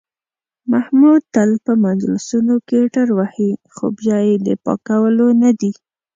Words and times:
محمود 0.71 1.21
تل 1.33 1.49
په 1.65 1.71
مجلسونو 1.85 2.55
کې 2.67 2.79
ټروهي، 2.93 3.51
خو 3.73 3.85
بیا 3.99 4.17
یې 4.27 4.35
د 4.45 4.47
پاکولو 4.65 5.27
نه 5.41 5.51
دي. 5.59 5.71